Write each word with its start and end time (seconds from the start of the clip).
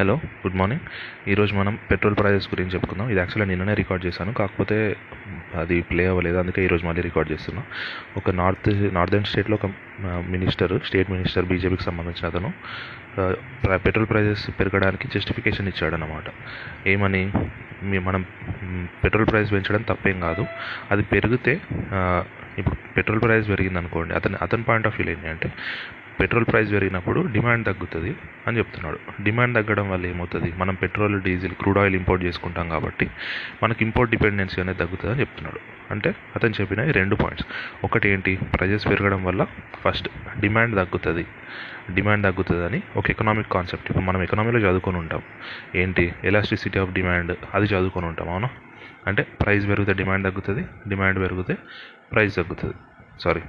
Hello 0.00 0.14
good 0.14 0.56
morning 0.56 0.80
ఈరోజు 1.30 1.54
మనం 1.54 1.78
petrol 1.90 2.16
prices 2.16 2.48
గురించి 2.48 2.70
చెప్పుకుందాం. 2.70 3.10
ఇది 3.10 3.18
యాక్చువల్గా 3.18 3.48
నిన్ననే 3.48 3.74
రికార్డ్ 3.74 4.06
చేశాను. 4.06 4.32
కాకపోతే 4.32 4.96
అది 5.54 5.82
ప్లే 5.82 6.06
అవ్వలేదు. 6.06 6.36
అందుకే 6.36 6.64
ఈరోజు 6.64 6.86
మళ్ళీ 6.86 7.02
రికార్డ్ 7.02 7.32
చేస్తున్నాం. 7.32 7.64
ఒక 8.16 8.30
నార్త్ 8.30 8.94
నార్దర్న్ 8.94 9.24
స్టేట్లో 9.24 9.58
ఒక 9.64 9.72
మినిస్టర్ 10.28 10.80
స్టేట్ 10.86 11.10
మినిస్టర్ 11.10 11.44
బీజేపీకి 11.44 11.82
సంబంధించిన 11.82 12.26
అతను 12.26 12.52
పెట్రోల్ 13.76 14.08
ప్రైజెస్ 14.08 14.50
పెరగడానికి 14.60 15.08
జస్టిఫికేషన్ 15.18 15.68
ఇచ్చాడనమాట 15.68 16.24
ఏమని? 16.88 17.32
మీ- 17.82 18.02
మనం 18.02 18.26
పెట్రోల్ 19.04 19.26
ప్రైస్ 19.26 19.52
పెంచడం 19.52 19.82
తప్పేం 19.82 20.20
కాదు. 20.20 20.46
అది 20.90 21.02
పెరిగితే 21.02 21.60
ఇప్పుడు 22.58 22.74
పెట్రోల్ 22.96 23.22
ప్రైస్ 23.22 23.48
పెరిగింది 23.48 23.78
అనుకోండి 23.78 24.14
అతని 24.14 24.36
అతని 24.42 24.62
పాయింట్ 24.62 24.86
ఆఫ్ 24.86 25.00
వ్యూ 25.00 25.12
ఏంటి 25.12 25.28
అంటే 25.28 25.52
పెట్రోల్ 26.20 26.44
ప్రైస్ 26.44 26.72
పెరిగినప్పుడు 26.72 27.32
డిమాండ్ 27.32 27.66
తగ్గుతుంది 27.66 28.16
అని 28.46 28.58
చెప్తున్నాడు. 28.58 29.22
డిమాండ్ 29.22 29.54
తగ్గడం 29.56 29.90
వల్ల 29.90 30.06
ఏమవుతుంది? 30.06 30.52
మనం 30.52 30.74
petrol 30.74 31.22
diesel 31.22 31.54
crude 31.54 31.78
oil 31.78 31.94
import 31.94 32.24
చేసుకుంటాం 32.24 32.68
కాబట్టి 32.68 33.10
మనకి 33.62 33.84
ఇంపోర్ట్ 33.84 34.10
డిపెండెన్సీ 34.10 34.60
అనేది 34.60 34.78
తగ్గుతుంది 34.78 35.12
అని 35.12 35.20
చెప్తున్నాడు. 35.20 35.60
అంటే 35.90 36.14
అతను 36.36 36.50
చెప్పిన 36.50 36.90
రెండు 36.90 37.14
పాయింట్స్. 37.14 37.46
ఒకటి 37.84 38.08
ఏంటి? 38.08 38.38
ప్రైజెస్ 38.54 38.86
పెరగడం 38.86 39.24
వల్ల 39.24 39.46
ఫస్ట్ 39.84 40.08
డిమాండ్ 40.40 40.76
తగ్గుతుంది. 40.76 41.26
డిమాండ్ 41.94 42.26
తగ్గుతుంది 42.26 42.64
అని 42.64 42.82
ఒక 42.96 43.10
ఎకనామిక్ 43.10 43.52
కాన్సెప్ట్. 43.52 43.86
ఇప్పుడు 43.90 44.04
మనం 44.04 44.22
ఎకనామీలో 44.22 44.58
చదువుకొని 44.58 44.96
ఉంటాం. 44.96 45.22
ఏంటి? 45.74 46.14
ఎలాస్టిసిటీ 46.24 46.78
ఆఫ్ 46.78 46.92
డిమాండ్ 46.92 47.36
అది 47.54 47.66
చదువుకొని 47.66 48.06
ఉంటాం 48.06 48.28
అవునా? 48.28 48.48
అంటే 49.06 49.22
ప్రైస్ 49.22 49.68
పెరిగితే 49.68 49.92
డిమాండ్ 49.92 50.26
తగ్గుతుంది 50.26 50.64
డిమాండ్ 50.88 51.18
పెరిగితే 51.18 51.56
ప్రైస్ 52.12 52.36
తగ్గుతుంది. 52.36 52.74
సారీ. 53.20 53.40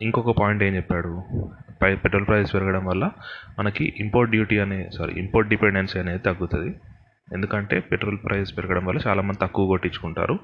ఇంకొక 0.00 0.40
పాయింట్ 0.40 0.62
ఏం 0.62 0.76
చెప్పాడు? 0.76 1.22
పై 1.82 1.94
పెట్రోల్ 1.94 2.26
ప్రైస్ 2.26 2.54
పెరగడం 2.54 2.84
వల్ల 2.84 3.10
మనకి 3.58 3.94
ఇంపోర్ట్ 4.00 4.30
డ్యూటీ 4.30 4.58
అనే 4.58 4.90
సారీ 4.98 5.14
ఇంపోర్ట్ 5.14 5.50
డిపెండెన్సీ 5.50 5.98
అనేది 5.98 6.18
తగ్గుతుంది. 6.18 6.80
ఎందుకంటే 7.32 7.80
పెట్రోల్ 7.80 8.18
ప్రైస్ 8.24 8.56
పెరగడం 8.56 8.84
వల్ల 8.86 9.00
చాలామంది 9.06 9.38
తక్కువ 9.38 9.66
కొట్టించుకుంటారు. 9.66 10.38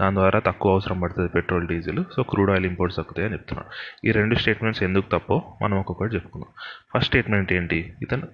దాని 0.00 0.14
ద్వారా 0.14 0.38
తక్కువ 0.38 0.72
అవసరం 0.72 1.00
పడుతుంది 1.00 1.28
petrol 1.28 1.68
diesel. 1.68 2.04
So 2.16 2.22
crude 2.22 2.50
oil 2.50 2.66
imports 2.66 2.96
తగ్గుతాయి 2.96 3.26
అని 3.26 3.34
చెప్తున్నాడు. 3.34 3.70
ఈ 4.08 4.12
రెండు 4.12 4.34
స్టేట్మెంట్స్ 4.34 4.82
ఎందుకు 4.82 5.08
తప్పో 5.08 5.42
మనం 5.62 5.78
ఒక్కొక్కటి 5.78 6.14
చెప్పుకుందాం. 6.14 6.48
ఫస్ట్ 6.94 7.06
స్టేట్మెంట్ 7.06 7.52
ఏంటి? 7.52 7.94
ఇతను 8.02 8.28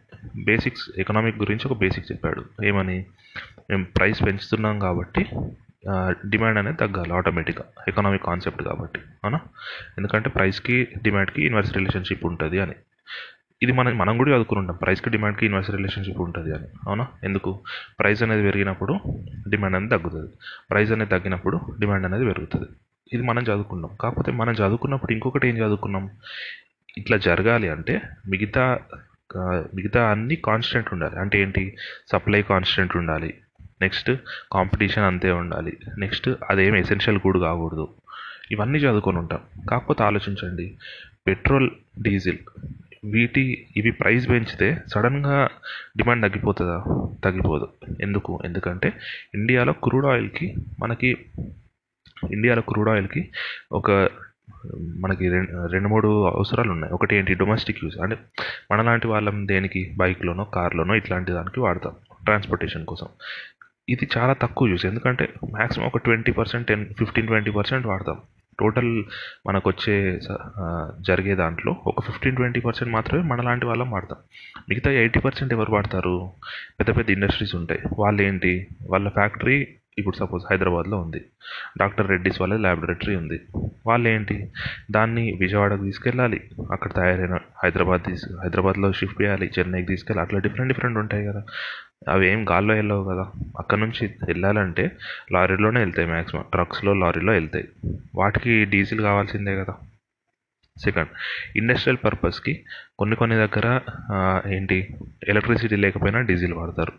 బేసిక్స్ 0.45 0.91
ఎకనామిక్ 0.99 1.39
గురించి 1.39 1.69
ఒక 1.69 1.79
బేసిక్ 1.79 2.13
చెప్పాడు. 2.13 2.45
ఏమని? 2.65 3.07
మేము 3.71 3.85
ప్రైస్ 3.85 4.23
పెంచుతున్నాం 4.23 4.79
కాబట్టి 4.79 5.27
డిమాండ్ 6.29 6.59
అనేది 6.59 6.77
తగ్గాలి 6.77 7.13
ఆటోమేటిక్గా 7.13 7.65
ఎకనామిక్ 7.89 8.25
కాన్సెప్ట్ 8.25 8.63
కాబట్టి 8.63 9.01
అవునా? 9.25 9.41
ఎందుకంటే 9.99 10.31
ప్రైస్కి 10.31 10.89
డిమాండ్కి 11.03 11.47
ఇన్వర్స్ 11.47 11.75
రిలేషన్షిప్ 11.75 12.27
ఉంటుంది 12.27 12.61
అని. 12.61 12.75
ఇది 13.63 13.73
మనం 13.73 13.99
మనం 13.99 14.17
కూడా 14.17 14.31
చదువుకుని 14.31 14.59
ఉంటాం 14.61 14.77
ప్రైస్కి 14.77 15.11
డిమాండ్కి 15.11 15.47
ఇన్వర్స్ 15.47 15.71
రిలేషన్షిప్ 15.71 16.21
ఉంటుంది 16.21 16.55
అని 16.55 16.67
అవునా? 16.87 17.07
ఎందుకు? 17.25 17.61
ప్రైస్ 18.01 18.23
అనేది 18.23 18.43
పెరిగినప్పుడు 18.43 19.01
డిమాండ్ 19.49 19.77
అనేది 19.77 19.91
తగ్గుతుంది. 19.91 20.31
ప్రైస్ 20.71 20.93
అనేది 20.93 21.11
తగ్గినప్పుడు 21.11 21.61
డిమాండ్ 21.81 22.07
అనేది 22.07 22.25
పెరుగుతుంది. 22.25 22.69
ఇది 23.13 23.23
మనం 23.23 23.43
చదువుకున్నాం. 23.43 23.91
కాకపోతే 24.01 24.33
మనం 24.33 24.53
చదువుకున్నప్పుడు 24.53 25.13
ఇంకొకటి 25.13 25.49
ఏం 25.49 25.57
చదువుకున్నాం? 25.57 26.11
ఇట్లా 26.99 27.17
జరగాలి 27.17 27.69
అంటే 27.69 28.03
మిగతా 28.29 28.79
మిగతా 29.75 30.11
అన్ని 30.11 30.37
కాన్స్టెంట్ 30.37 30.89
ఉండాలి. 30.93 31.17
అంటే 31.19 31.43
ఏంటి? 31.43 31.77
సప్లై 32.13 32.43
కాన్స్టెంట్ 32.43 32.97
ఉండాలి. 32.97 33.35
నెక్స్ట్ 33.85 34.11
కాంపిటీషన్ 34.53 35.05
అంతే 35.05 35.31
ఉండాలి. 35.31 35.77
నెక్స్ట్ 35.99 36.31
అదేం 36.51 36.77
ఎసెన్షియల్ 36.77 37.19
కూడా 37.19 37.41
కాకూడదు. 37.41 37.89
ఇవన్నీ 38.51 38.79
చదువుకొని 38.79 39.19
ఉంటాం. 39.19 39.67
కాకపోతే 39.71 40.03
ఆలోచించండి. 40.03 40.77
పెట్రోల్ 41.27 41.71
డీజిల్ 42.03 42.39
వీటి 43.05 43.67
ఇవి 43.77 43.91
ప్రైస్ 43.91 44.29
పెంచితే 44.29 44.83
సడన్గా 44.95 45.49
డిమాండ్ 45.97 46.33
తగ్గిపోతుందా? 46.33 46.85
తగ్గిపోదు. 47.25 47.69
ఎందుకు? 48.01 48.43
ఎందుకంటే 48.45 48.93
ఇండియాలో 49.35 49.73
క్రూడ్ 49.73 50.07
ఆయిల్కి 50.07 50.55
మనకి 50.81 51.17
ఇండియాలో 52.33 52.63
క్రూడ్ 52.63 52.89
ఆయిల్కి 52.89 53.29
ఒక 53.73 53.91
మనకి 54.99 55.29
రెండు 55.29 55.67
రెండు 55.67 55.89
మూడు 55.89 56.25
అవసరాలు 56.25 56.71
ఉన్నాయి. 56.71 56.95
ఒకటి 56.95 57.17
ఏంటి? 57.17 57.35
డొమెస్టిక్ 57.35 57.85
యూస్ 57.85 57.99
అంటే 57.99 58.19
మనలాంటి 58.73 59.07
వాళ్ళం 59.07 59.49
దేనికి? 59.49 59.93
బైక్లోనో 59.97 60.45
కార్లోనో 60.45 60.95
ఇట్లాంటి 60.95 61.33
దానికి 61.33 61.61
వాడతాం. 61.61 61.93
ట్రాన్స్పోర్టేషన్ 62.25 62.87
కోసం. 62.87 63.07
ఇది 63.89 64.09
చాలా 64.19 64.33
తక్కువ 64.33 64.69
యూస్ 64.69 64.87
ఎందుకంటే 64.87 65.29
మ్యాక్సిమం 65.55 65.87
ఒక 65.87 65.99
twenty 65.99 66.33
percent 66.33 66.67
ten 66.67 66.87
fifteen 66.99 67.27
twenty 67.27 67.51
percent 67.51 67.87
వాడతాం. 67.87 68.21
టోటల్ 68.61 69.05
మనకు 69.47 69.71
వచ్చే 69.71 70.21
స- 70.21 70.93
జరిగే 71.01 71.35
దాంట్లో 71.35 71.77
ఒక 71.87 72.01
ఫిఫ్టీన్ 72.01 72.37
ట్వంటీ 72.37 72.61
పర్సెంట్ 72.61 72.93
మాత్రమే 72.93 73.23
మనలాంటి 73.23 73.67
వాళ్ళం 73.67 73.91
వాడతాం. 73.91 74.19
మిగతా 74.69 74.91
ఎయిటీ 74.91 75.21
పర్సెంట్ 75.21 75.53
ఎవరు 75.53 75.73
వాడతారు? 75.73 76.31
పెద్ద 76.81 76.97
పెద్ద 76.97 77.11
ఇండస్ట్రీస్ 77.11 77.55
ఉంటాయి. 77.55 77.81
వాళ్ళు 77.99 78.23
ఏంటి 78.23 78.67
వాళ్ళ 78.91 79.09
ఫ్యాక్టరీ 79.09 79.69
ఇప్పుడు 79.99 80.17
సపోజ్ 80.17 80.45
హైదరాబాద్లో 80.51 80.97
ఉంది. 80.99 81.25
డాక్టర్ 81.79 82.09
రెడ్డిస్ 82.09 82.41
వాళ్ళ 82.41 82.57
ల్యాబొరేటరీ 82.57 83.17
ఉంది. 83.17 83.41
వాళ్ళు 83.87 84.09
ఏంటి 84.09 84.51
దాన్ని 84.91 85.37
విజయవాడకు 85.41 85.85
తీసుకెళ్ళాలి. 85.85 86.41
అక్కడ 86.73 86.93
తయారైన 86.93 87.39
హైదరాబాద్ 87.65 88.03
తీసు 88.03 88.27
హైదరాబాద్లో 88.45 88.93
షిఫ్ట్ 88.93 89.23
చేయాలి. 89.23 89.51
చెన్నైకి 89.59 89.87
తీసుకెళ్ళి 89.87 90.23
అట్లా 90.23 90.39
డిఫరెంట్ 90.41 90.73
డిఫరెంట్ 90.73 90.99
ఉంటాయి 90.99 91.27
కదా. 91.27 91.43
అవి 92.09 92.29
ఏం 92.29 92.51
గాల్లో 92.51 92.75
వెళ్ళవు 92.75 93.05
కదా. 93.05 93.27
అక్కడ 93.59 93.79
నుంచి 93.79 94.07
వెళ్ళాలంటే 94.27 94.93
లారీలోనే 95.33 95.81
వెళ్తాయి 95.81 96.09
మ్యాక్సిమం 96.09 96.45
ట్రక్స్లో 96.53 96.95
లారీలో 96.95 97.33
వెళ్తాయి. 97.33 97.69
వాటికి 98.15 98.65
డీజిల్ 98.65 99.01
కావాల్సిందే 99.01 99.57
కదా. 99.57 99.75
సెకండ్ 100.79 101.09
ఇండస్ట్రియల్ 101.57 102.05
పర్పస్కి 102.05 102.65
కొన్ని 102.99 103.17
కొన్ని 103.17 103.37
దగ్గర 103.37 103.81
ఏంటి 104.49 104.95
ఎలక్ట్రిసిటీ 105.29 105.77
లేకపోయినా 105.77 106.21
డీజిల్ 106.21 106.55
వాడతారు. 106.55 106.93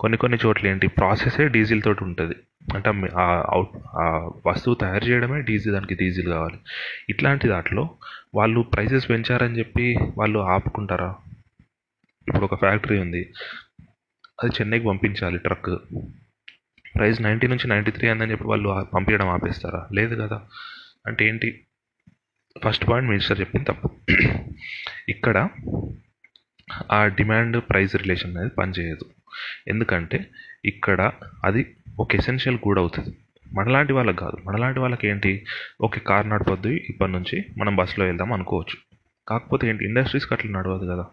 కొన్ని 0.00 0.18
కొన్ని 0.18 0.38
చోట్ల 0.46 0.68
ఏంటి 0.68 0.86
ప్రాసెసే 0.88 1.48
డీజిల్ 1.48 1.82
తోటి 1.82 2.04
ఉంటుంది. 2.04 2.34
అంటే 2.74 2.90
ఆ 3.16 3.44
అవుట్ 3.48 3.96
ఆ 3.96 4.30
వస్తువు 4.46 4.74
తయారు 4.74 5.04
చేయడమే 5.04 5.40
డీజిల్ 5.40 5.74
దానికి 5.74 5.94
డీజిల్ 5.94 6.28
కావాలి. 6.28 6.58
ఇట్లాంటి 7.08 7.48
దాంట్లో 7.48 7.90
వాళ్ళు 8.34 8.60
ప్రైసెస్ 8.60 9.10
పెంచారని 9.10 9.58
చెప్పి 9.58 9.96
వాళ్ళు 10.18 10.38
ఆపుకుంటారా? 10.38 11.14
ఇప్పుడు 12.28 12.44
ఒక 12.44 12.54
ఫ్యాక్టరీ 12.54 12.98
ఉంది. 12.98 13.32
అది 14.42 14.52
చెన్నైకి 14.60 14.86
పంపించాలి 14.86 15.38
ట్రక్ 15.38 15.66
ప్రైస్ 16.96 17.22
నైంటీ 17.22 17.46
నుంచి 17.46 17.68
నైంటీ 17.68 17.90
త్రీ 17.90 18.08
అందని 18.08 18.30
చెప్పి 18.30 18.44
వాళ్ళు 18.44 18.86
పంపించడం 18.94 19.28
ఆపేస్తారా? 19.28 19.86
లేదు 19.92 20.14
కదా. 20.22 20.42
అంటే 21.06 21.28
ఏంటి 21.28 21.64
ఫస్ట్ 22.64 22.88
పాయింట్ 22.88 23.08
మినిస్టర్ 23.10 23.40
చెప్పింది 23.40 23.66
తప్పు. 23.66 23.90
ఇక్కడ 25.08 25.48
ఆ 26.92 27.06
డిమాండ్ 27.06 27.62
ప్రైస్ 27.70 27.96
రిలేషన్ 27.96 28.36
అనేది 28.36 28.50
పనిచేయదు. 28.50 29.04
ఎందుకంటే 29.68 30.30
ఇక్కడ 30.64 31.12
అది 31.44 31.76
ఒక 31.98 32.14
ఎసెన్షియల్ 32.14 32.58
కూడా 32.58 32.80
అవుతుంది. 32.80 33.16
మనలాంటి 33.52 33.92
వాళ్ళకి 33.92 34.18
కాదు. 34.18 34.48
మనలాంటి 34.48 34.80
వాళ్ళకి 34.80 35.08
ఏంటి? 35.08 35.46
ఓకే 35.82 36.00
కార్ 36.00 36.28
నడపద్దు. 36.28 36.68
ఇప్పటి 36.68 37.12
నుంచి 37.12 37.44
మనం 37.58 37.76
బస్సులో 37.76 38.06
వెళ్దాం 38.06 38.32
అనుకోవచ్చు. 38.32 38.96
కాకపోతే 39.28 39.68
ఏంటి? 39.68 39.84
ఇండస్ట్రీస్కి 39.84 40.34
అట్లా 40.34 40.52
నడవదు 40.52 40.86
కదా. 40.86 41.06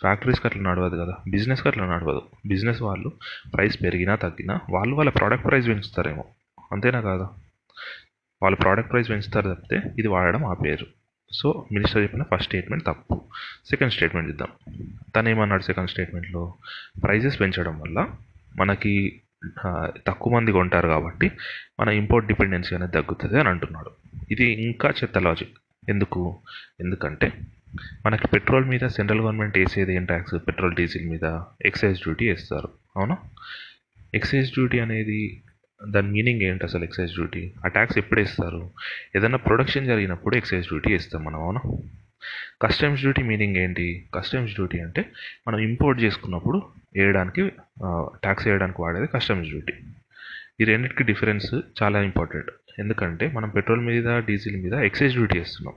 ఫ్యాక్టరీస్కి 0.00 0.46
అట్లా 0.46 0.62
నడవదు 0.62 0.96
కదా. 0.96 1.16
బిజినెస్కి 1.28 1.68
అట్లా 1.68 1.84
నడవదు. 1.84 2.22
బిజినెస్ 2.46 2.82
వాళ్ళు 2.82 3.12
ప్రైస్ 3.54 3.82
పెరిగినా 3.82 4.14
తగ్గినా 4.14 4.60
వాళ్ళు 4.70 4.94
వాళ్ళ 4.94 5.10
ప్రోడక్ట్ 5.10 5.46
ప్రైస్ 5.46 5.68
పెంచుతారేమో. 5.68 6.24
అంతేనా 6.72 7.00
కాదా? 7.00 7.28
వాళ్ళు 8.42 8.56
ప్రోడక్ట్ 8.56 8.90
ప్రైస్ 8.92 9.10
పెంచుతారు 9.10 9.48
తప్పితే 9.54 9.78
ఇది 9.98 10.08
వాడడం 10.08 10.44
ఆపేరు 10.44 10.86
సో 11.30 11.66
మినిస్టర్ 11.72 12.02
చెప్పిన 12.02 12.22
ఫస్ట్ 12.22 12.44
స్టేట్మెంట్ 12.44 12.84
తప్పు. 12.86 13.16
సెకండ్ 13.70 13.92
స్టేట్మెంట్ 13.92 14.30
ఇద్దాం 14.30 14.50
తను 15.16 15.28
ఏమన్నాడు 15.28 15.62
సెకండ్ 15.62 15.90
స్టేట్మెంట్లో 15.90 16.54
ప్రైజెస్ 17.04 17.40
పెంచడం 17.40 17.80
వల్ల 17.80 17.98
మనకి 18.60 19.22
తక్కువ 20.06 20.30
మంది 20.34 20.52
కొంటారు 20.52 20.88
కాబట్టి 20.88 21.30
మన 21.80 21.88
ఇంపోర్ట్ 21.88 22.26
డిపెండెన్సీ 22.28 22.74
అనేది 22.74 22.92
తగ్గుతుంది 22.92 23.36
అని 23.40 23.48
అంటున్నాడు. 23.48 23.90
ఇది 24.30 24.46
ఇంకా 24.62 24.88
చెత్త 25.02 25.18
లాజిక్ 25.18 25.54
ఎందుకు? 25.88 26.22
ఎందుకంటే 26.80 27.28
మనకి 28.06 28.26
పెట్రోల్ 28.26 28.64
మీద 28.64 28.84
సెంట్రల్ 28.86 29.20
గవర్నమెంట్ 29.20 29.58
వేసేది 29.58 29.94
ఏం 29.94 30.04
ట్యాక్స్ 30.04 30.34
పెట్రోల్ 30.46 30.74
డీజిల్ 30.74 31.06
మీద 31.10 31.26
ఎక్సైజ్ 31.66 31.98
డ్యూటీ 31.98 32.28
వేస్తారు. 32.28 32.68
అవునా? 32.96 33.16
ఎక్సైజ్ 34.14 34.50
డ్యూటీ 34.52 34.78
అనేది 34.78 35.42
దాని 35.88 36.08
మీనింగ్ 36.08 36.42
ఏంటి 36.42 36.64
అసలు 36.64 36.84
ఎక్సైజ్ 36.84 37.12
డ్యూటీ? 37.12 37.52
ఆ 37.64 37.68
ట్యాక్స్ 37.68 37.98
ఎప్పుడు 37.98 38.20
ఇస్తారు? 38.20 38.70
ఏదైనా 39.16 39.36
ప్రొడక్షన్ 39.36 39.86
జరిగినప్పుడు 39.86 40.36
ఎక్సైజ్ 40.36 40.66
డ్యూటీ 40.66 40.94
ఇస్తాం 40.94 41.24
మనం 41.24 41.40
అవునా? 41.40 41.60
కస్టమ్స్ 42.62 43.00
డ్యూటీ 43.00 43.22
మీనింగ్ 43.22 43.56
ఏంటి? 43.56 44.04
కస్టమ్స్ 44.14 44.54
డ్యూటీ 44.54 44.80
అంటే 44.80 45.04
మనం 45.48 45.58
ఇంపోర్ట్ 45.58 46.02
చేసుకున్నప్పుడు 46.02 46.62
వేయడానికి 46.96 47.48
ట్యాక్స్ 48.24 48.46
వేయడానికి 48.46 48.82
వాడేది 48.82 49.06
కస్టమ్స్ 49.06 49.48
డ్యూటీ. 49.48 49.72
ఈ 50.60 50.64
రెండింటికి 50.64 51.04
డిఫరెన్స్ 51.04 51.54
చాలా 51.82 52.02
ఇంపార్టెంట్. 52.02 52.50
ఎందుకంటే 52.78 53.32
మనం 53.34 53.48
పెట్రోల్ 53.48 53.80
మీద 53.80 54.18
డీజిల్ 54.18 54.62
మీద 54.64 54.72
ఎక్సైజ్ 54.72 55.14
డ్యూటీ 55.14 55.38
వేస్తున్నాం. 55.38 55.74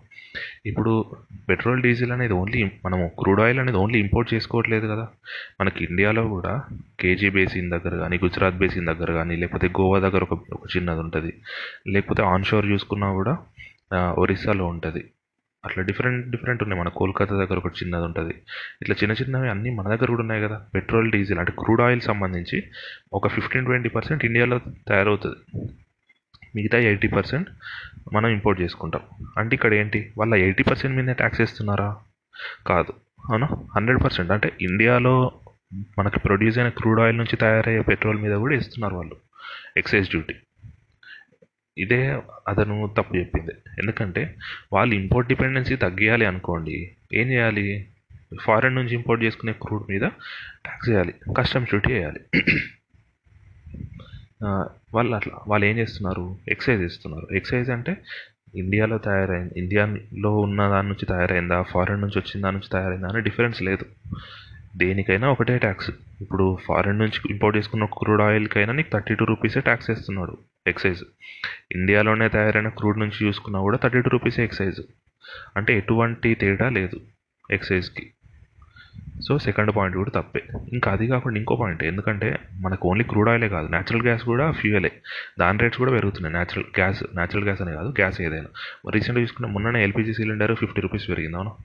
ఇప్పుడు 0.65 1.15
పెట్రోల్ 1.49 1.81
డీజిల్ 1.81 2.11
అనేది 2.11 2.33
ఓన్లీ 2.33 2.63
మనము 2.85 3.11
క్రూడ్ 3.19 3.41
ఆయిల్ 3.41 3.59
అనేది 3.59 3.77
ఓన్లీ 3.77 3.99
ఇంపోర్ట్ 3.99 4.33
చేసుకోవట్లేదు 4.33 4.87
కదా. 4.87 5.07
మనకి 5.61 5.83
ఇండియాలో 5.83 6.27
కూడా 6.27 6.53
కేజీ 6.99 7.29
బేసిన్ 7.29 7.71
దగ్గర 7.71 7.95
కానీ 7.97 8.19
గుజరాత్ 8.23 8.55
బేసిన్ 8.55 8.85
దగ్గర 8.85 9.11
కానీ 9.13 9.35
లేకపోతే 9.35 9.67
గోవా 9.67 9.99
దగ్గర 9.99 10.23
ఒక 10.23 10.33
ఒక 10.53 10.77
చిన్నది 10.77 10.99
ఉంటుంది. 10.99 11.33
లేకపోతే 11.87 12.23
ఆన్ 12.23 12.43
షోర్ 12.43 12.65
చూసుకున్నా 12.65 13.13
కూడా 13.13 13.37
ఒరిస్సాలో 14.17 14.65
ఉంటుంది. 14.65 15.03
అట్లా 15.65 15.83
డిఫరెంట్ 15.83 16.29
డిఫరెంట్ 16.29 16.63
ఉన్నాయి. 16.63 16.79
మన 16.81 16.89
కోల్కతా 16.89 17.35
దగ్గర 17.35 17.57
ఒకటి 17.57 17.85
చిన్నది 17.85 18.03
ఉంటుంది. 18.03 18.33
ఇట్లా 18.81 18.95
చిన్న 19.03 19.13
చిన్నవి 19.13 19.49
అన్నీ 19.49 19.69
మన 19.69 19.85
దగ్గర 19.87 20.05
కూడా 20.05 20.21
ఉన్నాయి 20.21 20.41
కదా. 20.41 20.57
పెట్రోల్ 20.75 21.11
డీజిల్ 21.11 21.39
అంటే 21.39 21.53
క్రూడ్ 21.59 21.81
ఆయిల్ 21.81 22.01
సంబంధించి 22.01 22.63
ఒక 23.13 23.27
ఫిఫ్టీన్ 23.27 23.65
ట్వంటీ 23.65 23.89
పర్సెంట్ 23.89 24.25
ఇండియాలో 24.25 24.57
తయారవుతుంది. 24.87 25.39
మిగతా 26.55 26.77
ఎయిటీ 26.77 27.07
పర్సెంట్ 27.07 27.49
మనం 28.13 28.29
ఇంపోర్ట్ 28.29 28.61
చేసుకుంటాం. 28.61 29.01
అంటే 29.37 29.55
ఇక్కడ 29.55 29.73
ఏంటి? 29.73 30.13
వాళ్ళ 30.17 30.35
ఎయిటీ 30.35 30.63
పర్సెంట్ 30.63 30.97
మీద 30.97 31.15
ట్యాక్స్ 31.15 31.41
వేస్తున్నారా 31.41 31.97
కాదు. 32.67 32.93
అవునా? 33.29 33.47
Hundred 33.75 34.03
percent. 34.03 34.31
అంటే 34.31 34.51
ఇండియాలో 34.61 35.31
మనకి 35.99 36.19
ప్రొడ్యూస్ 36.19 36.57
అయిన 36.57 36.69
క్రూడ్ 36.69 36.99
ఆయిల్ 36.99 37.17
నుంచి 37.17 37.35
తయారయ్యే 37.35 37.81
పెట్రోల్ 37.81 38.19
మీద 38.19 38.35
కూడా 38.35 38.55
ఇస్తున్నారు 38.55 38.95
వాళ్ళు. 38.95 39.15
ఎక్సైజ్ 39.77 40.09
డ్యూటీ 40.09 40.33
ఇదే 41.77 42.21
అతను 42.47 42.93
తప్పు 42.97 43.15
చెప్పింది. 43.15 43.51
ఎందుకంటే 43.79 44.35
వాళ్ళు 44.73 44.95
ఇంపోర్ట్ 44.95 45.29
డిపెండెన్సీ 45.29 45.75
తగ్గియాలి 45.75 46.25
అనుకోండి 46.25 46.91
ఏం 47.13 47.31
చేయాలి? 47.31 47.87
ఫారెన్ 48.41 48.75
నుంచి 48.75 48.95
ఇంపోర్ట్ 48.95 49.23
చేసుకునే 49.23 49.53
క్రూడ్ 49.53 49.91
మీద 49.91 50.01
ట్యాక్స్ 50.65 50.89
చేయాలి. 50.89 51.13
కస్టమ్స్ 51.37 51.69
డ్యూటీ 51.69 51.93
వేయాలి. 51.93 52.41
వాళ్ళు 54.93 55.15
అట్లా 55.15 55.39
వాళ్ళు 55.47 55.65
ఏం 55.65 55.77
చేస్తున్నారు? 55.77 56.37
ఎక్సైజ్ 56.47 56.83
ఇస్తున్నారు 56.83 57.35
ఎక్సైజ్ 57.35 57.69
అంటే 57.69 57.97
ఇండియాలో 58.55 58.97
తయారైంది 58.97 59.59
ఇండియాలో 59.59 60.37
ఉన్న 60.39 60.69
దాని 60.69 60.87
నుంచి 60.87 61.05
తయారైందా? 61.05 61.61
ఫారెన్ 61.61 62.01
నుంచి 62.01 62.19
వచ్చిన 62.19 62.43
దాని 62.43 62.57
నుంచి 62.57 62.69
తయారైందా? 62.69 63.07
అని 63.07 63.21
డిఫరెన్స్ 63.21 63.61
లేదు. 63.61 63.85
దేనికైనా 64.77 65.29
ఒకటే 65.29 65.57
ట్యాక్స్ 65.57 65.91
ఇప్పుడు 66.21 66.57
ఫారెన్ 66.65 66.99
నుంచి 66.99 67.19
ఇంపోర్ట్ 67.29 67.57
చేసుకున్న 67.57 67.85
క్రూడ్ 67.85 68.21
ఆయిల్కైనా 68.21 68.73
నీకు 68.73 68.89
థర్టీ 68.93 69.15
టూ 69.15 69.25
రూపీసే 69.25 69.59
ట్యాక్స్ 69.59 69.89
వేస్తున్నాడు 69.89 70.37
ఎక్సైజ్ 70.67 71.03
ఇండియాలోనే 71.71 72.29
తయారైన 72.29 72.67
క్రూడ్ 72.69 72.99
నుంచి 72.99 73.27
చూసుకున్నా 73.27 73.61
కూడా 73.61 73.77
థర్టీ 73.77 74.01
టూ 74.01 74.09
రూపీసే 74.09 74.43
ఎక్సైజ్ 74.43 74.81
అంటే 75.57 75.77
ఎటువంటి 75.77 76.35
తేడా 76.35 76.69
లేదు 76.69 77.01
ఎక్సైజ్కి 77.51 78.11
సో 79.27 79.39
సెకండ్ 79.39 79.75
పాయింట్ 79.75 79.97
కూడా 79.97 80.11
తప్పే. 80.15 80.43
ఇంకా 80.73 80.91
అది 80.91 81.07
కాకుండా 81.07 81.37
ఇంకో 81.37 81.55
పాయింట్ 81.55 81.83
ఎందుకంటే 81.83 82.39
మనకు 82.61 82.89
ఓన్లీ 82.89 83.03
క్రూడ్ 83.03 83.29
ఆయిలే 83.29 83.49
కాదు 83.49 83.67
న్యాచురల్ 83.67 84.01
గ్యాస్ 84.01 84.23
కూడా 84.23 84.51
ఫ్యూయలే 84.51 84.91
దాని 85.39 85.59
రేట్స్ 85.59 85.77
కూడా 85.77 85.91
పెరుగుతున్నాయి. 85.91 86.33
న్యాచురల్ 86.33 86.65
గ్యాస్ 86.79 87.03
న్యాచురల్ 87.03 87.43
గ్యాస్ 87.43 87.61
అనే 87.61 87.73
కాదు 87.73 87.87
గ్యాస్ 87.87 88.21
ఏదైనా. 88.21 88.47
రీసెంట్గా 88.89 89.21
చూసుకున్న 89.21 89.51
మొన్ననే 89.51 89.83
ఎల్పిజి 89.83 90.13
సిలిండర్ 90.13 90.55
ఫిఫ్టీ 90.55 90.81
రూపీస్ 90.81 91.09
పెరిగింది 91.09 91.35
అవును? 91.35 91.55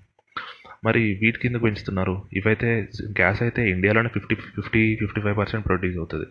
మరి 0.85 1.19
వీటి 1.23 1.39
కింద 1.39 1.57
పెంచుతున్నారు. 1.57 2.23
ఇవైతే 2.33 2.89
గ్యాస్ 3.05 3.43
అయితే 3.43 3.71
ఇండియాలోనే 3.71 4.09
fifty 4.09 4.35
fifty 4.35 4.97
fifty 4.97 5.21
five 5.21 5.39
percent 5.39 5.67
produce 5.67 5.97
అవుతుంది. 5.97 6.27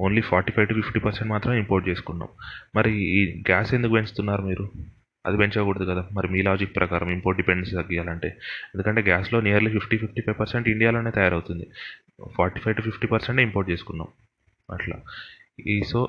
Only 0.00 0.20
forty 0.20 0.52
five 0.52 0.68
to 0.68 0.74
fifty 0.74 1.00
percent 1.00 1.30
మాత్రం 1.30 1.54
ఇంపోర్ట్ 1.54 1.88
చేసుకున్నాం. 1.88 2.28
మరి 2.76 2.92
ఈ 3.04 3.40
గ్యాస్ 3.40 3.74
ఎందుకు 3.74 3.92
పెంచుతున్నారు 3.92 4.42
మీరు? 4.42 4.68
అది 5.26 5.36
పెంచకూడదు 5.36 5.84
కదా. 5.84 6.08
మరి 6.12 6.28
మీ 6.28 6.42
లాజిక్ 6.42 6.76
ప్రకారం 6.76 7.10
ఇంపోర్ట్ 7.10 7.40
డిపెండెన్సీ 7.40 7.76
తగ్గియాలంటే. 7.76 8.28
ఎందుకంటే 8.74 9.02
గ్యాస్లో 9.02 9.40
nearly 9.40 9.70
fifty 9.70 9.98
fifty 9.98 10.20
five 10.20 10.40
percent 10.40 10.68
ఇండియాలోనే 10.68 11.10
తయారవుతుంది. 11.10 11.66
Forty 12.36 12.60
five 12.60 12.76
to 12.76 12.82
fifty 12.82 13.06
percent 13.06 13.40
import 13.40 13.70
చేసుకున్నాం. 13.70 14.08
అట్లా. 14.72 14.96
ఈ 15.66 15.82
సో 15.82 16.08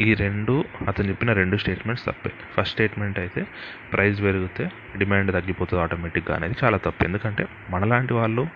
ఈ 0.00 0.14
రెండు 0.14 0.64
అతను 0.88 1.08
చెప్పిన 1.08 1.32
రెండు 1.32 1.56
స్టేట్మెంట్స్ 1.56 2.06
తప్పే. 2.06 2.30
ఫస్ట్ 2.56 2.72
స్టేట్మెంట్ 2.72 3.18
అయితే 3.18 3.46
ప్రైస్ 3.92 4.22
పెరిగితే 4.22 4.70
డిమాండ్ 4.98 5.32
తగ్గిపోతుంది 5.32 5.82
ఆటోమేటిక్గా 5.82 6.36
అనేది 6.36 6.54
చాలా 6.64 6.76
తప్పు. 6.76 7.04
ఎందుకంటే 7.04 7.46
మనలాంటి 7.70 8.14
వాళ్ళు 8.14 8.46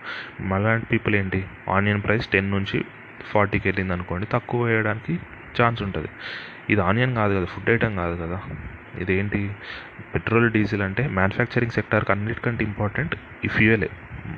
మనలాంటి 0.41 0.85
పీపుల్ 0.85 1.15
ఏంటి? 1.15 1.45
ఆనియన్ 1.69 2.03
ప్రైస్ 2.03 2.27
టెన్ 2.27 2.51
నుంచి 2.51 2.85
ఫార్టీకి 3.31 3.67
వెళ్ళింది 3.67 3.93
అనుకోండి 3.93 4.27
తక్కువ 4.31 4.63
వేయడానికి 4.63 5.19
ఛాన్స్ 5.61 5.83
ఉంటుంది. 5.83 6.07
ఇది 6.69 6.81
ఆనియన్ 6.81 7.15
కాదు 7.15 7.33
కదా 7.35 7.45
ఫుడ్ 7.45 7.69
ఐటమ్ 7.69 7.95
కాదు 7.95 8.21
కదా. 8.21 8.41
ఇదేంటి? 9.01 9.41
పెట్రోల్ 10.13 10.51
డీజిల్ 10.51 10.81
అంటే 10.81 11.07
మ్యానుఫ్యాక్చరింగ్ 11.07 11.71
సెక్టార్కి 11.71 12.11
అన్నిటికంటే 12.11 12.63
ఇంపార్టెంట్ 12.63 13.15
ఈ 13.45 13.47
ఫ్యూయలే 13.47 13.89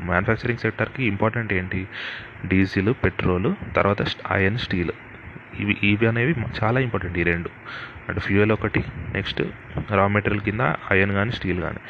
మ్యానుఫ్యాక్చరింగ్ 0.06 0.60
సెక్టార్కి 0.60 1.04
ఇంపార్టెంట్ 1.04 1.54
ఏంటి? 1.54 1.81
డీజిల్ 2.46 2.94
పెట్రోల్ 3.06 3.50
తర్వాత 3.75 4.02
ఐరన్ 4.31 4.57
స్టీల్ 4.57 4.94
ఇవి 5.60 5.78
ఇవి 5.84 6.07
అనేవి 6.07 6.34
చాలా 6.63 6.80
ఇంపార్టెంట్ 6.80 7.18
ఈ 7.18 7.24
రెండు. 7.24 7.50
అంటే 8.10 8.22
ఫ్యూయల్ 8.22 8.52
ఒకటి 8.52 8.81
నెక్స్ట్ 9.13 9.42
రా 9.92 10.07
మెటీరియల్ 10.07 10.44
కింద 10.44 10.63
ఐరన్ 10.92 11.12
కానీ 11.12 11.31
స్టీల్ 11.31 11.62
కానీ 11.62 11.81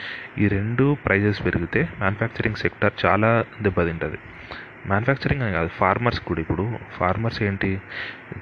ఈ 0.43 0.47
రెండు 0.47 0.97
ప్రైజెస్ 1.05 1.45
పెరిగితే 1.45 1.89
మ్యానుఫ్యాక్చరింగ్ 1.99 2.55
సెక్టర్ 2.55 2.93
చాలా 3.05 3.43
దెబ్బతింటుంది. 3.61 4.17
మ్యానుఫ్యాక్చరింగ్ 4.87 5.41
అని 5.41 5.53
కాదు 5.53 5.67
ఫార్మర్స్ 5.67 6.19
కూడా 6.19 6.41
ఇప్పుడు. 6.41 6.77
ఫార్మర్స్ 6.97 7.43
ఏంటి? 7.43 7.81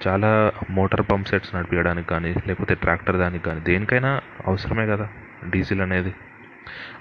చాలా 0.07 0.51
మోటార్ 0.69 1.05
పంప్ 1.11 1.27
సెట్స్ 1.27 1.55
నడిపించడానికి 1.55 2.07
కానీ 2.07 2.33
లేకపోతే 2.47 2.75
ట్రాక్టర్ 2.75 3.17
దానికి 3.17 3.43
కానీ 3.43 3.59
దేనికైనా 3.59 4.21
అవసరమే 4.47 4.87
కదా 4.87 5.09
డీజిల్ 5.49 5.81
అనేది. 5.81 6.13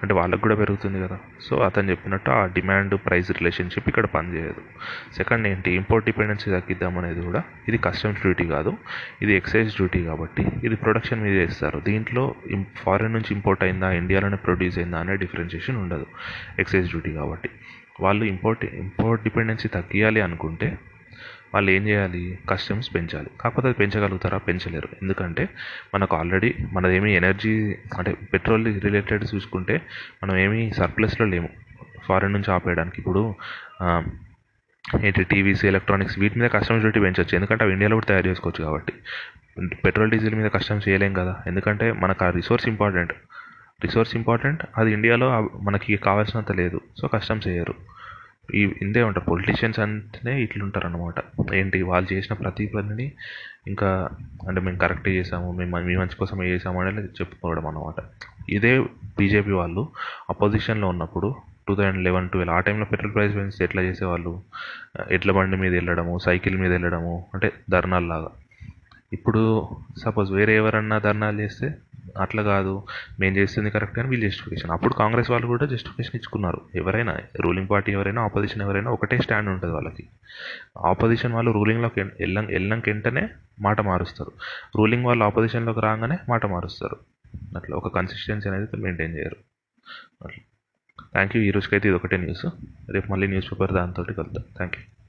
అంటే 0.03 0.15
వాళ్ళకు 0.15 0.41
కూడా 0.41 0.55
పెరుగుతుంది 0.55 0.99
కదా. 1.01 1.19
సో 1.41 1.57
అతను 1.57 1.91
చెప్పినట్టు 1.91 2.31
ఆ 2.31 2.47
డిమాండ్ 2.47 2.95
ప్రైస్ 3.07 3.31
రిలేషన్షిప్ 3.31 3.89
ఇక్కడ 3.89 4.07
పనిచేయదు. 4.07 4.63
సెకండ్ 5.17 5.47
ఏంటి? 5.47 5.71
ఇంపోర్ట్ 5.71 6.07
డిపెండెన్సీ 6.07 6.51
తగ్గిద్దాం 6.51 6.99
అనేది 6.99 7.21
కూడా 7.23 7.43
ఇది 7.69 7.79
కస్టమ్స్ 7.79 8.21
డ్యూటీ 8.21 8.47
కాదు. 8.47 8.73
ఇది 9.23 9.35
ఎక్సైజ్ 9.35 9.71
డ్యూటీ 9.77 10.05
కాబట్టి 10.05 10.47
ఇది 10.65 10.77
ప్రొడక్షన్ 10.77 11.23
మీద 11.23 11.35
చేస్తారు 11.35 11.81
దీంట్లో 11.81 12.35
ఫారెన్ 12.77 13.13
నుంచి 13.13 13.35
ఇంపోర్ట్ 13.35 13.65
అయిందా 13.65 13.91
ఇండియాలోనే 13.93 14.37
ప్రొడ్యూస్ 14.37 14.79
అయిందా 14.79 14.99
అనే 14.99 15.17
డిఫరెన్షియేషన్ 15.17 15.77
ఉండదు. 15.77 16.07
ఎక్సైజ్ 16.59 16.89
డ్యూటీ 16.89 17.13
కాబట్టి. 17.13 17.51
వాళ్ళు 18.03 18.25
ఇంపోర్ట్ 18.25 18.65
ఇంపోర్ట్ 18.65 19.25
డిపెండెన్సీ 19.25 19.69
తగ్గియాలి 19.69 20.21
అనుకుంటే 20.21 20.79
వాళ్ళు 21.55 21.71
ఏం 21.71 21.89
చేయాలి? 21.89 22.39
కస్టమ్స్ 22.51 22.95
పెంచాలి. 22.95 23.31
కాకపోతే 23.41 23.69
అది 23.69 23.77
పెంచగలుగుతారా? 23.77 24.39
పెంచలేరు. 24.39 24.89
ఎందుకంటే 25.03 25.49
మనకు 25.95 26.17
ఆల్రెడీ 26.17 26.55
మనదేమి 26.73 27.15
ఎనర్జీ 27.15 27.75
అంటే 27.99 28.17
పెట్రోల్ 28.33 28.65
రిలేటెడ్ 28.85 29.25
చూసుకుంటే 29.35 29.83
మనం 30.25 30.37
ఏమీ 30.37 30.73
సర్ప్లస్లో 30.73 31.27
లేము. 31.27 31.49
ఫారెన్ 32.05 32.33
నుంచి 32.33 32.53
ఆపేయడానికి. 32.53 32.97
ఇప్పుడు 32.99 33.35
ఏంటి 35.05 35.25
టీవీస్ 35.25 35.65
ఎలక్ట్రానిక్స్ 35.65 36.19
వీటి 36.19 36.39
మీద 36.39 36.51
కస్టమ్స్ 36.51 36.81
డ్యూటీ 36.81 37.01
పెంచవచ్చు 37.01 37.37
ఎందుకంటే 37.37 37.65
అవి 37.65 37.73
ఇండియాలో 37.73 37.97
కూడా 37.97 38.07
తయారు 38.09 38.29
చేసుకోవచ్చు 38.29 38.65
కాబట్టి. 38.65 38.93
పెట్రోల్ 39.85 40.11
డీజిల్ 40.11 40.35
మీద 40.35 40.51
కస్టమ్స్ 40.51 40.89
చేయలేం 40.89 41.13
కదా. 41.13 41.37
ఎందుకంటే 41.47 41.93
మనకు 41.93 42.25
ఆ 42.25 42.31
రిసోర్స్ 42.31 42.69
ఇంపార్టెంట్ 42.69 43.13
రిసోర్స్ 43.83 44.17
ఇంపార్టెంట్. 44.17 44.63
అది 44.79 44.93
ఇండియాలో 44.93 45.51
మనకి 45.61 45.97
కావాల్సినంత 45.97 46.53
లేదు. 46.53 46.81
సో 47.01 47.09
కస్టమ్స్ 47.09 47.49
చేయరు 47.49 47.75
ఈ 48.55 48.63
ఇందే 48.83 49.03
ఉంటారు. 49.03 49.25
పొలిటీషియన్స్ 49.25 49.79
అంటేనే 49.81 50.43
ఇట్లుంటారు 50.43 50.87
అనమాట 50.87 51.15
ఏంటి? 51.55 51.83
వాళ్ళు 51.83 52.13
చేసిన 52.13 52.35
ప్రతి 52.35 52.67
పనిని 52.67 53.13
ఇంకా 53.67 54.09
అంటే 54.49 54.61
మేము 54.61 54.79
కరెక్ట్ 54.79 55.09
చేసాము 55.09 55.53
మేము 55.53 55.77
మీ 55.77 55.97
మంచి 55.97 56.17
కోసం 56.17 56.43
ఏ 56.43 56.49
చేసాము 56.49 56.81
అనేది 56.81 57.07
చెప్పుకోవడం 57.07 57.67
అనమాట 57.67 58.01
ఇదే 58.49 58.81
బీజేపీ 59.19 59.53
వాళ్ళు 59.53 59.89
అపోజిషన్లో 60.31 60.89
ఉన్నప్పుడు 60.89 61.35
టూ 61.69 61.75
థౌజండ్ 61.75 62.05
లెవెన్ 62.05 62.29
ట్వెల్వ్ 62.29 62.55
ఆ 62.55 62.61
టైంలో 62.61 62.85
పెట్రోల్ 62.85 63.15
ప్రైస్ 63.15 63.35
పెంచితే 63.35 63.65
ఎట్లా 63.65 63.83
చేసేవాళ్ళు? 63.83 64.41
ఎడ్ల 65.11 65.33
బండి 65.33 65.57
మీద 65.57 65.73
వెళ్ళడము 65.73 66.19
సైకిల్ 66.19 66.57
మీద 66.57 66.71
వెళ్ళడము 66.71 67.27
అంటే 67.35 67.53
ధర్నాల్లాగా. 67.71 68.29
ఇప్పుడు 69.13 69.69
సపోజ్ 69.99 70.33
వేరే 70.33 70.57
ఎవరన్నా 70.57 70.99
ధర్నాలు 70.99 71.41
చేస్తే 71.41 71.75
అట్లా 72.21 72.43
కాదు. 72.43 72.83
మేము 73.21 73.37
చేస్తుంది 73.37 73.71
కరెక్ట్ 73.71 73.99
అని 73.99 74.09
వీళ్ళు 74.09 74.29
జస్టిఫికేషన్ 74.29 74.71
అప్పుడు 74.71 74.95
కాంగ్రెస్ 74.95 75.31
వాళ్ళు 75.31 75.47
కూడా 75.47 75.67
జస్టిఫికేషన్ 75.67 76.17
ఇచ్చుకున్నారు. 76.17 76.61
ఎవరైనా 76.75 77.19
రూలింగ్ 77.41 77.69
పార్టీ 77.71 77.93
ఎవరైనా 77.93 78.23
ఆపోజిషన్ 78.23 78.63
ఎవరైనా 78.63 78.91
ఒకటే 78.91 79.19
స్టాండ్ 79.19 79.51
ఉంటుంది 79.51 79.75
వాళ్ళకి. 79.75 80.09
ఆపోజిషన్ 80.79 81.33
వాళ్ళు 81.33 81.51
రూలింగ్లోకి 81.51 82.01
వెళ్ళం 82.01 82.47
వెళ్ళినాక 82.47 82.83
వెంటనే 82.87 83.29
మాట 83.61 83.81
మారుస్తారు. 83.81 84.33
రూలింగ్ 84.77 85.05
వాళ్ళు 85.05 85.25
ఆపోజిషన్లోకి 85.25 85.81
రాగానే 85.81 86.19
మాట 86.29 86.47
మారుస్తారు. 86.47 86.97
అట్లా 87.57 87.77
ఒక 87.77 87.95
కన్సిస్టెన్సీ 87.95 88.49
అనేది 88.49 88.77
మెయింటైన్ 88.77 89.17
చేయరు. 89.17 89.37
అట్లా. 90.25 90.45
థ్యాంక్ 91.13 91.37
యూ 91.37 91.43
ఈ 91.43 91.51
రోజుకైతే 91.51 91.89
ఇది 91.89 91.97
ఒకటే 91.97 92.17
న్యూస్ 92.17 92.47
రేపు 92.91 93.13
మళ్ళీ 93.13 93.27
న్యూస్ 93.27 93.53
పేపర్ 93.53 93.73
దాంతో 93.73 94.03
కలుద్దాం. 94.03 94.45
Thank 94.57 94.77
you 94.77 95.02